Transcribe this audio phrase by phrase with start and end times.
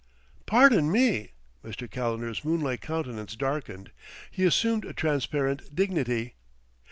[0.47, 1.87] "Pardon me." Mr.
[1.87, 3.91] Calendar's moon like countenance darkened;
[4.31, 6.33] he assumed a transparent dignity.